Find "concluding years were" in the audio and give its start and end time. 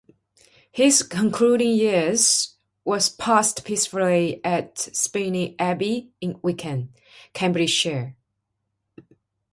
1.03-2.99